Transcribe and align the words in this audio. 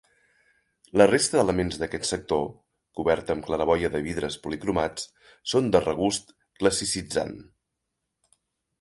La 1.01 1.05
resta 1.11 1.37
d'elements 1.39 1.77
d'aquest 1.81 2.07
sector, 2.13 2.41
cobert 3.01 3.31
amb 3.35 3.47
claraboia 3.51 3.93
de 3.97 4.03
vidres 4.09 4.41
policromats, 4.47 5.07
són 5.55 5.71
de 5.77 5.85
regust 5.89 6.37
classicitzant. 6.65 7.41